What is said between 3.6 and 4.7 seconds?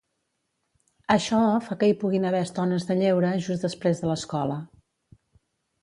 després de l'escola.